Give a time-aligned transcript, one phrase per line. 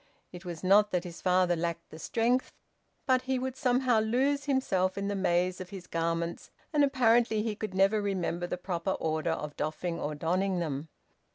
[0.31, 2.51] It was not that his father lacked the strength,
[3.05, 7.55] but he would somehow lose himself in the maze of his garments, and apparently he
[7.55, 10.89] could never remember the proper order of doffing or donning them.